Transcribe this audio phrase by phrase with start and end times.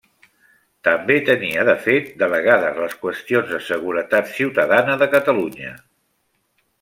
[0.87, 5.75] També tenia de fet delegades les qüestions de seguretat ciutadana de Catalunya.